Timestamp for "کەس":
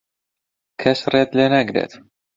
0.81-0.99